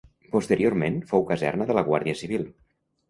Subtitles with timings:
[0.35, 2.49] Posteriorment fou caserna de la guàrdia civil.